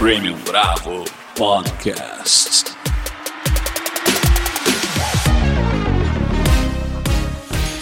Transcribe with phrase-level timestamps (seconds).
[0.00, 1.04] Premium Bravo
[1.36, 2.74] Podcast.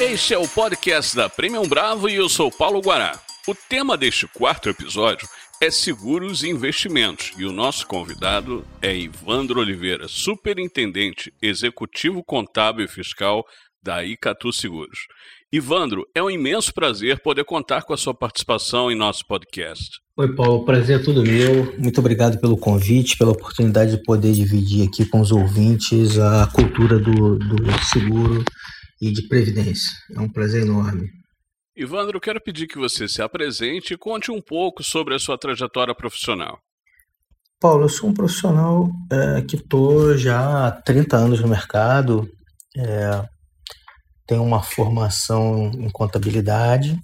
[0.00, 3.20] Este é o podcast da Premium Bravo e eu sou Paulo Guará.
[3.46, 5.29] O tema deste quarto episódio
[5.61, 12.88] é seguros e investimentos e o nosso convidado é Ivandro Oliveira, superintendente executivo contábil e
[12.88, 13.45] fiscal
[13.82, 15.00] da Icatu Seguros.
[15.52, 19.98] Ivandro, é um imenso prazer poder contar com a sua participação em nosso podcast.
[20.16, 21.77] Oi, Paulo, prazer é todo meu.
[21.77, 26.98] Muito obrigado pelo convite, pela oportunidade de poder dividir aqui com os ouvintes a cultura
[27.00, 28.45] do, do seguro
[29.00, 29.91] e de previdência.
[30.14, 31.17] É um prazer enorme.
[31.78, 35.95] Ivandro, quero pedir que você se apresente e conte um pouco sobre a sua trajetória
[35.95, 36.59] profissional.
[37.60, 42.28] Paulo, eu sou um profissional é, que estou já há 30 anos no mercado,
[42.77, 43.24] é,
[44.27, 46.98] tenho uma formação em contabilidade.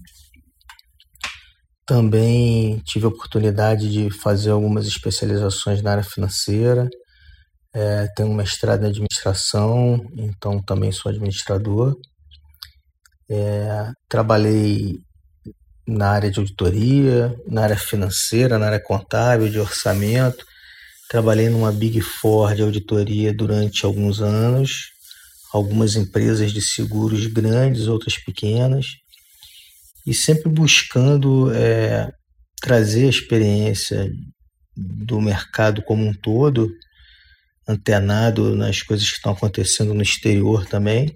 [1.86, 6.90] Também tive a oportunidade de fazer algumas especializações na área financeira.
[7.72, 11.96] É, tenho um mestrado em administração, então também sou administrador.
[13.30, 14.98] É, trabalhei
[15.86, 20.44] na área de auditoria, na área financeira, na área contábil, de orçamento.
[21.08, 24.92] Trabalhei numa Big Four de auditoria durante alguns anos.
[25.52, 28.86] Algumas empresas de seguros grandes, outras pequenas,
[30.04, 32.10] e sempre buscando é,
[32.60, 34.10] trazer a experiência
[34.76, 36.68] do mercado como um todo,
[37.68, 41.14] antenado nas coisas que estão acontecendo no exterior também,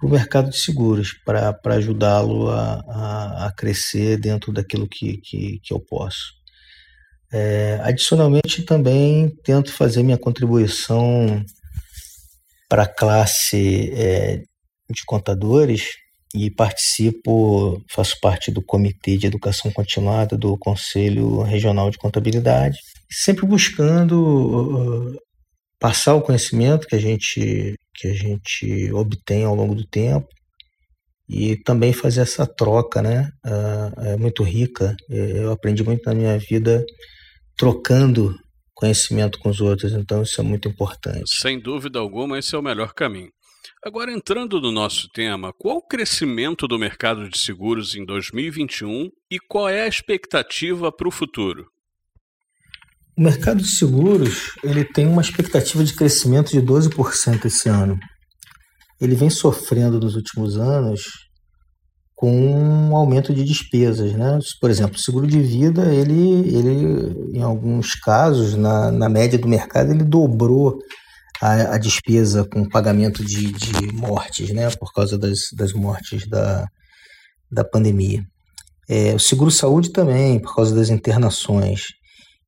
[0.00, 5.60] para o mercado de seguros, para ajudá-lo a, a, a, crescer dentro daquilo que, que,
[5.62, 6.32] que eu posso.
[7.30, 11.44] É, adicionalmente, também tento fazer minha contribuição
[12.66, 14.42] para a classe é,
[14.88, 15.84] de contadores
[16.34, 22.78] e participo, faço parte do Comitê de Educação Continuada do Conselho Regional de Contabilidade,
[23.10, 25.16] sempre buscando uh,
[25.78, 30.26] passar o conhecimento que a gente que a gente obtém ao longo do tempo
[31.28, 33.30] e também fazer essa troca, né?
[33.44, 34.96] Uh, é muito rica.
[35.08, 36.82] Eu aprendi muito na minha vida
[37.56, 38.34] trocando
[38.74, 41.30] conhecimento com os outros, então isso é muito importante.
[41.38, 43.30] Sem dúvida alguma, esse é o melhor caminho.
[43.84, 49.38] Agora, entrando no nosso tema, qual o crescimento do mercado de seguros em 2021 e
[49.38, 51.66] qual é a expectativa para o futuro?
[53.20, 57.98] O mercado de seguros ele tem uma expectativa de crescimento de 12% esse ano.
[58.98, 61.02] Ele vem sofrendo nos últimos anos
[62.14, 64.38] com um aumento de despesas, né?
[64.58, 69.46] Por exemplo, o seguro de vida, ele, ele em alguns casos, na, na média do
[69.46, 70.78] mercado, ele dobrou
[71.42, 74.70] a, a despesa com pagamento de, de mortes, né?
[74.70, 76.66] Por causa das, das mortes da,
[77.52, 78.24] da pandemia.
[78.88, 81.99] É, o seguro saúde também, por causa das internações.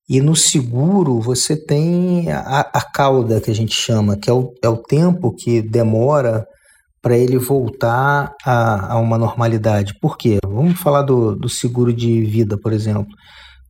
[0.09, 4.53] E no seguro você tem a, a cauda que a gente chama, que é o,
[4.63, 6.47] é o tempo que demora
[7.01, 9.99] para ele voltar a, a, uma normalidade.
[10.01, 10.39] Por quê?
[10.45, 13.13] Vamos falar do, do seguro de vida, por exemplo.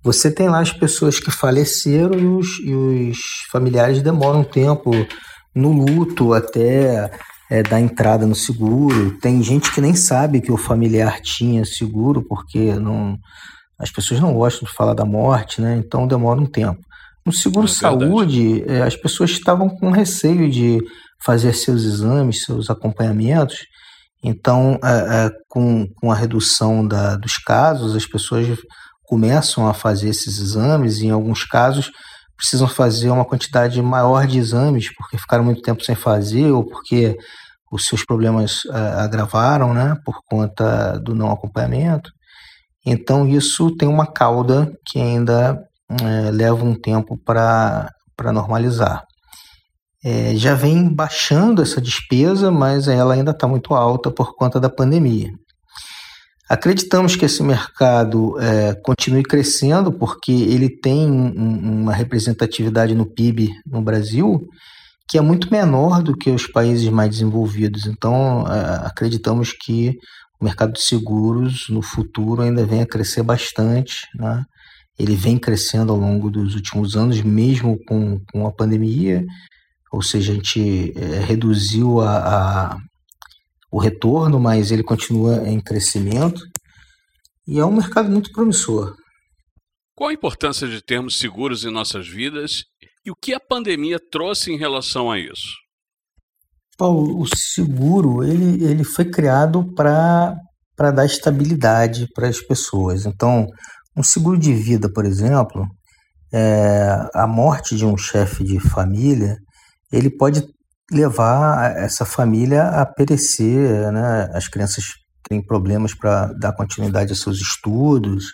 [0.04, 3.18] Você tem lá as pessoas que faleceram e os, e os
[3.50, 4.90] familiares demoram um tempo
[5.54, 7.10] no luto até
[7.50, 9.16] é, dar entrada no seguro.
[9.18, 13.16] Tem gente que nem sabe que o familiar tinha seguro porque não,
[13.82, 15.76] as pessoas não gostam de falar da morte, né?
[15.76, 16.80] Então demora um tempo.
[17.26, 20.78] No seguro é saúde, é, as pessoas estavam com receio de
[21.24, 23.58] fazer seus exames, seus acompanhamentos.
[24.24, 28.46] Então, é, é, com, com a redução da, dos casos, as pessoas
[29.04, 31.90] começam a fazer esses exames e, em alguns casos,
[32.36, 37.16] precisam fazer uma quantidade maior de exames porque ficaram muito tempo sem fazer ou porque
[37.70, 42.10] os seus problemas é, agravaram, né, por conta do não acompanhamento.
[42.84, 45.58] Então, isso tem uma cauda que ainda
[46.00, 47.90] é, leva um tempo para
[48.32, 49.04] normalizar
[50.04, 54.68] é, já vem baixando essa despesa, mas ela ainda está muito alta por conta da
[54.68, 55.30] pandemia.
[56.48, 63.48] Acreditamos que esse mercado é, continue crescendo porque ele tem um, uma representatividade no PIB
[63.64, 64.40] no Brasil
[65.08, 67.86] que é muito menor do que os países mais desenvolvidos.
[67.86, 69.94] Então, é, acreditamos que
[70.40, 73.94] o mercado de seguros no futuro ainda venha crescer bastante.
[74.14, 74.42] Né?
[74.98, 79.24] Ele vem crescendo ao longo dos últimos anos, mesmo com, com a pandemia
[79.92, 82.78] ou seja, a gente é, reduziu a, a,
[83.70, 86.40] o retorno, mas ele continua em crescimento
[87.46, 88.96] e é um mercado muito promissor.
[89.94, 92.64] Qual a importância de termos seguros em nossas vidas
[93.04, 95.62] e o que a pandemia trouxe em relação a isso?
[96.76, 100.36] Paulo, o seguro ele, ele foi criado para
[100.78, 103.06] dar estabilidade para as pessoas.
[103.06, 103.46] Então,
[103.96, 105.66] um seguro de vida, por exemplo,
[106.32, 109.36] é, a morte de um chefe de família,
[109.92, 110.42] ele pode
[110.90, 114.30] levar essa família a perecer, né?
[114.32, 114.84] As crianças
[115.28, 118.24] têm problemas para dar continuidade aos seus estudos,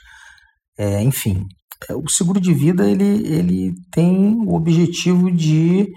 [0.77, 1.45] é, enfim.
[1.91, 5.89] O seguro de vida ele, ele tem o objetivo de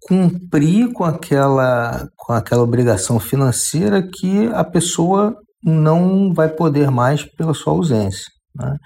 [0.00, 7.54] cumprir com aquela, com aquela obrigação financeira que a pessoa não vai poder mais pela
[7.54, 8.26] sua ausência.
[8.54, 8.76] Né?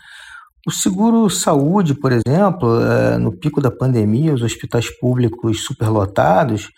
[0.66, 6.68] O seguro saúde, por exemplo, é, no pico da pandemia, os hospitais públicos superlotados,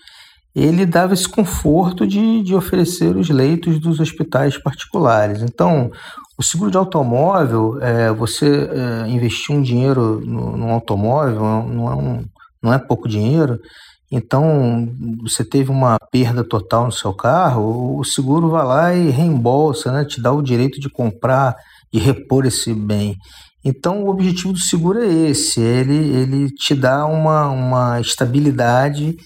[0.55, 5.43] ele dava esse conforto de, de oferecer os leitos dos hospitais particulares.
[5.43, 5.91] Então,
[6.43, 12.25] o seguro de automóvel, é, você é, investir um dinheiro no, automóvel não é, um,
[12.63, 13.59] não é pouco dinheiro,
[14.15, 19.91] então, você teve uma perda total no seu carro, o seguro vai lá e reembolsa,
[19.91, 20.05] né?
[20.05, 21.57] te dá o direito de comprar
[21.91, 23.17] e repor esse bem.
[23.65, 29.17] Então, o objetivo do seguro é esse: ele, ele te dá uma, uma estabilidade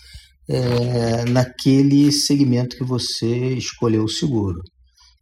[0.49, 4.61] é, naquele segmento que você escolheu o seguro.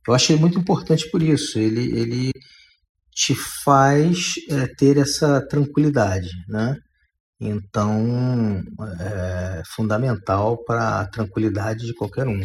[0.07, 1.59] Eu achei muito importante por isso.
[1.59, 2.33] Ele, ele
[3.15, 3.35] te
[3.65, 6.77] faz é, ter essa tranquilidade, né?
[7.41, 8.63] Então,
[9.01, 12.41] é fundamental para a tranquilidade de qualquer um.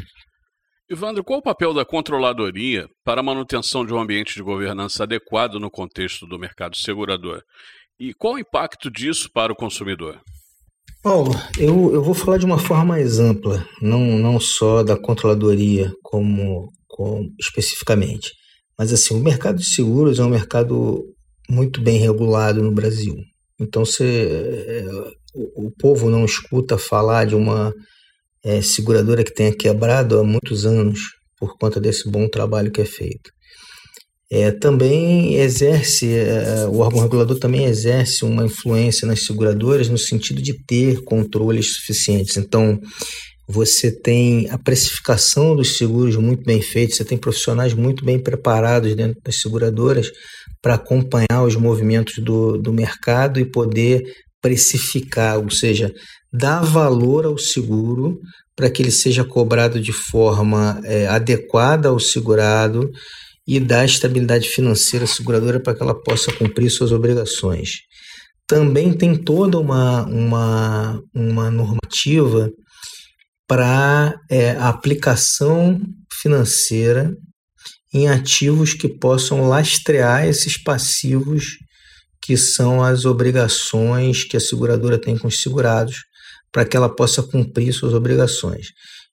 [0.89, 5.59] Ivandro, qual o papel da controladoria para a manutenção de um ambiente de governança adequado
[5.59, 7.43] no contexto do mercado segurador?
[7.99, 10.19] E qual o impacto disso para o consumidor?
[11.03, 15.91] Paulo, eu, eu vou falar de uma forma mais ampla, não, não só da controladoria
[16.01, 18.33] como, como especificamente.
[18.77, 21.05] Mas assim, o mercado de seguros é um mercado
[21.49, 23.15] muito bem regulado no Brasil.
[23.57, 24.85] Então, é,
[25.33, 27.73] o, o povo não escuta falar de uma
[28.43, 30.99] é, seguradora que tenha quebrado há muitos anos
[31.37, 33.31] por conta desse bom trabalho que é feito.
[34.29, 40.41] É, também exerce, é, o órgão regulador também exerce uma influência nas seguradoras no sentido
[40.41, 42.35] de ter controles suficientes.
[42.35, 42.77] Então,
[43.51, 48.93] você tem a precificação dos seguros muito bem feita, você tem profissionais muito bem preparados
[48.95, 50.11] dentro das seguradoras
[50.61, 54.03] para acompanhar os movimentos do, do mercado e poder
[54.39, 55.91] precificar, ou seja,
[56.31, 58.19] dar valor ao seguro
[58.55, 62.91] para que ele seja cobrado de forma é, adequada ao segurado
[63.47, 67.79] e dar estabilidade financeira à seguradora para que ela possa cumprir suas obrigações.
[68.45, 72.51] Também tem toda uma, uma, uma normativa
[73.49, 75.81] para é, a aplicação
[76.21, 77.11] financeira
[77.91, 81.57] em ativos que possam lastrear esses passivos
[82.21, 85.95] que são as obrigações que a seguradora tem com os segurados,
[86.51, 88.67] para que ela possa cumprir suas obrigações.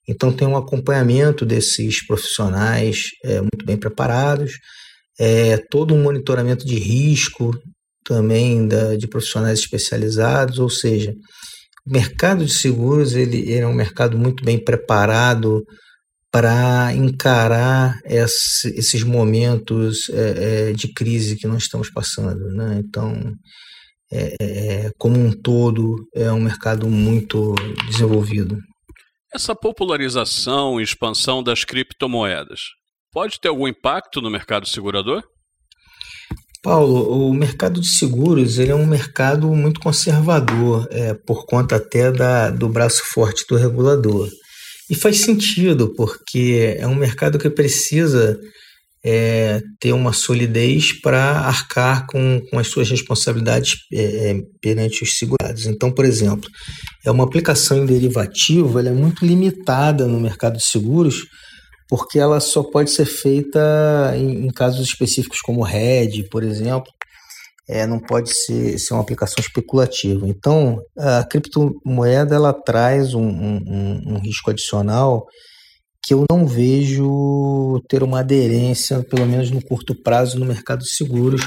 [0.07, 4.53] Então, tem um acompanhamento desses profissionais é, muito bem preparados,
[5.19, 7.57] é, todo um monitoramento de risco
[8.05, 11.11] também da, de profissionais especializados, ou seja,
[11.87, 15.65] mercado de seguros ele, ele é um mercado muito bem preparado
[16.31, 22.51] para encarar esse, esses momentos é, é, de crise que nós estamos passando.
[22.51, 22.81] Né?
[22.83, 23.33] Então,
[24.11, 27.55] é, é, como um todo, é um mercado muito
[27.89, 28.59] desenvolvido.
[29.33, 32.61] Essa popularização e expansão das criptomoedas
[33.11, 35.23] pode ter algum impacto no mercado segurador?
[36.67, 42.11] Paulo, o mercado de seguros ele é um mercado muito conservador, é, por conta até
[42.11, 44.27] da, do braço forte do regulador.
[44.89, 48.37] E faz sentido, porque é um mercado que precisa
[49.01, 55.17] é, ter uma solidez para arcar com, com as suas responsabilidades é, é, perante os
[55.17, 55.67] segurados.
[55.67, 56.49] Então, por exemplo,
[57.05, 61.21] é uma aplicação em derivativo ela é muito limitada no mercado de seguros,
[61.89, 66.91] porque ela só pode ser feita em, em casos específicos como RED, por exemplo,
[67.69, 70.27] é, não pode ser, ser uma aplicação especulativa.
[70.27, 75.25] Então, a criptomoeda ela traz um, um, um risco adicional
[76.07, 80.89] que eu não vejo ter uma aderência, pelo menos no curto prazo, no mercado de
[80.95, 81.41] seguros,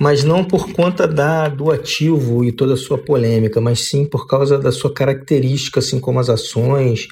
[0.00, 4.26] mas não por conta da, do ativo e toda a sua polêmica, mas sim por
[4.26, 7.06] causa da sua característica, assim como as ações.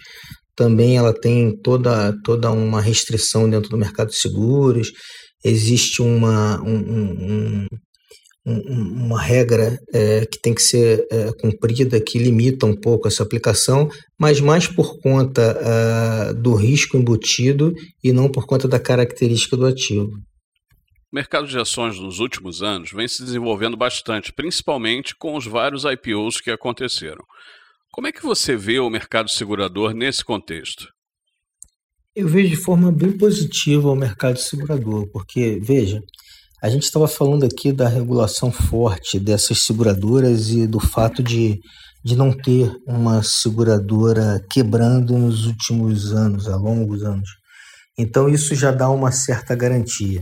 [0.59, 4.91] Também ela tem toda, toda uma restrição dentro do mercado de seguros,
[5.45, 7.67] existe uma, um, um,
[8.45, 13.89] uma regra é, que tem que ser é, cumprida que limita um pouco essa aplicação,
[14.19, 17.73] mas mais por conta uh, do risco embutido
[18.03, 20.11] e não por conta da característica do ativo.
[20.11, 25.85] O mercado de ações nos últimos anos vem se desenvolvendo bastante, principalmente com os vários
[25.85, 27.23] IPOs que aconteceram.
[27.93, 30.87] Como é que você vê o mercado segurador nesse contexto?
[32.15, 36.01] Eu vejo de forma bem positiva o mercado segurador, porque, veja,
[36.61, 41.57] A gente estava falando aqui da regulação forte dessas seguradoras e do fato de,
[42.05, 47.29] de não ter uma seguradora quebrando nos últimos anos, há longos anos.
[47.97, 50.21] Então, isso já dá uma certa garantia.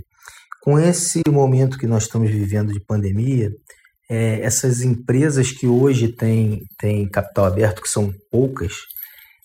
[0.63, 3.51] Com esse momento que nós estamos vivendo de pandemia,
[4.09, 8.73] é, essas empresas que hoje têm, têm capital aberto, que são poucas,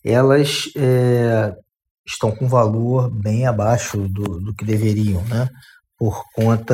[0.04, 1.54] elas é,
[2.08, 5.48] estão com valor bem abaixo do, do que deveriam, né?
[6.02, 6.74] por conta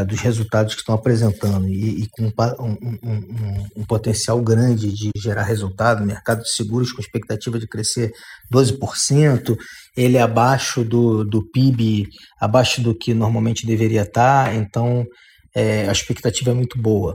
[0.00, 2.32] ah, dos resultados que estão apresentando e, e com
[2.64, 8.10] um, um, um, potencial grande de gerar resultado, mercado de seguros com expectativa de crescer
[8.50, 9.54] 12%,
[9.94, 12.08] ele é abaixo do, do PIB,
[12.40, 15.04] abaixo do que normalmente deveria estar, então
[15.58, 17.14] é, a expectativa é muito boa.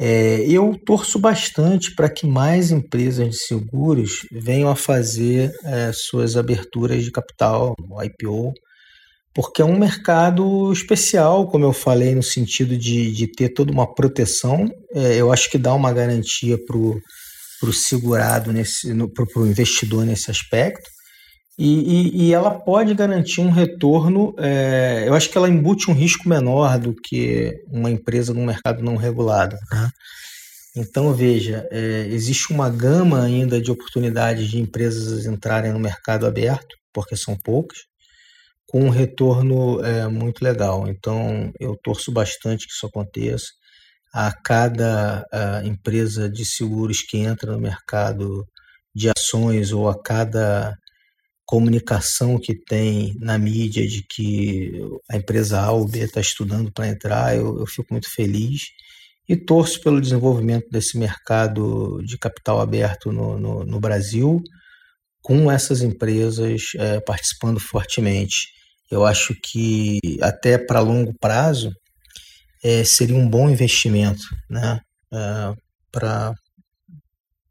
[0.00, 6.36] É, eu torço bastante para que mais empresas de seguros venham a fazer é, suas
[6.36, 8.54] aberturas de capital, IPO,
[9.34, 13.92] porque é um mercado especial, como eu falei, no sentido de, de ter toda uma
[13.92, 14.66] proteção.
[14.94, 18.50] É, eu acho que dá uma garantia para o segurado,
[19.14, 20.88] para o investidor nesse aspecto.
[21.58, 25.94] E, e, e, ela pode garantir um retorno, é, eu acho que ela embute um
[25.94, 29.56] risco menor do que uma empresa no mercado não regulado.
[29.72, 29.90] Né?
[30.76, 36.76] Então, veja, é, existe uma gama ainda de oportunidades de empresas entrarem no mercado aberto,
[36.92, 37.78] porque são poucas,
[38.68, 40.86] com um retorno é, muito legal.
[40.86, 43.46] Então, eu torço bastante que isso aconteça.
[44.14, 48.46] A cada a empresa de seguros que entra no mercado
[48.94, 50.74] de ações ou a cada
[51.48, 54.70] comunicação que tem na mídia de que
[55.10, 58.64] a empresa A ou B está estudando para entrar, eu, eu fico muito feliz
[59.26, 64.42] e torço pelo desenvolvimento desse mercado de capital aberto no, no, no Brasil,
[65.22, 68.48] com essas empresas é, participando fortemente.
[68.90, 71.72] Eu acho que até para longo prazo
[72.62, 74.80] é, seria um bom investimento né,
[75.14, 75.54] é,
[75.90, 76.34] para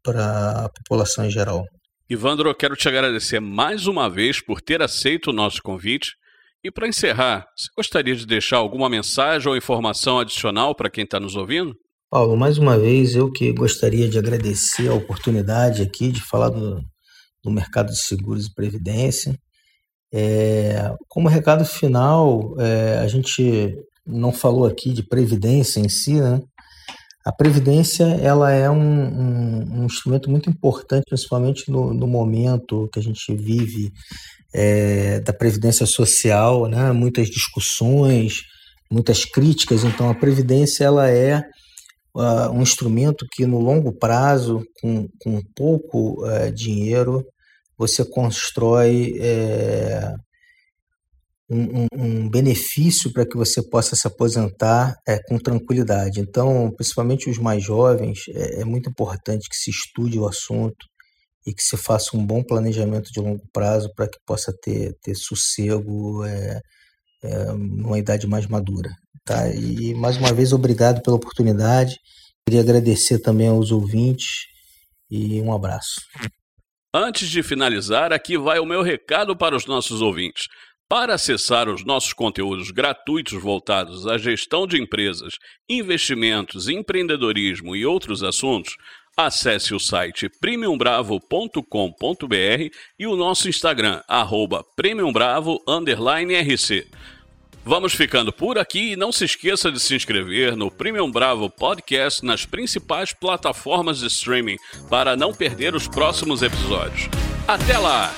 [0.06, 1.64] a população em geral.
[2.10, 6.16] Ivandro, eu quero te agradecer mais uma vez por ter aceito o nosso convite.
[6.64, 11.20] E para encerrar, você gostaria de deixar alguma mensagem ou informação adicional para quem está
[11.20, 11.76] nos ouvindo?
[12.10, 16.80] Paulo, mais uma vez eu que gostaria de agradecer a oportunidade aqui de falar do,
[17.44, 19.38] do mercado de seguros e previdência.
[20.10, 26.40] É, como recado final, é, a gente não falou aqui de previdência em si, né?
[27.28, 32.98] A previdência ela é um, um, um instrumento muito importante, principalmente no, no, momento que
[32.98, 33.92] a gente vive
[34.54, 36.90] é, da previdência social, né?
[36.90, 38.44] muitas discussões,
[38.90, 39.84] muitas críticas.
[39.84, 41.42] Então, a previdência ela é
[42.14, 47.26] uh, um instrumento que, no longo prazo, com, com pouco uh, dinheiro,
[47.76, 50.14] você constrói é,
[51.50, 56.20] um, um, benefício para que você possa se aposentar é, com tranquilidade.
[56.20, 60.86] Então, principalmente os mais jovens, é, é, muito importante que se estude o assunto
[61.46, 65.14] e que se faça um bom planejamento de longo prazo para que possa ter, ter
[65.14, 66.60] sossego é,
[67.22, 68.90] é, numa idade mais madura.
[69.24, 69.48] Tá?
[69.48, 71.96] E mais uma vez, obrigado pela oportunidade.
[72.46, 74.46] Queria agradecer também aos ouvintes
[75.10, 76.00] e um abraço.
[76.94, 80.46] Antes de finalizar, aqui vai o meu recado para os nossos ouvintes.
[80.88, 85.34] Para acessar os nossos conteúdos gratuitos voltados à gestão de empresas,
[85.68, 88.74] investimentos, empreendedorismo e outros assuntos,
[89.14, 96.86] acesse o site premiumbravo.com.br e o nosso Instagram, arroba premiumbravo_rc.
[97.62, 102.24] Vamos ficando por aqui e não se esqueça de se inscrever no Premium Bravo Podcast
[102.24, 104.56] nas principais plataformas de streaming
[104.88, 107.10] para não perder os próximos episódios.
[107.46, 108.14] Até lá!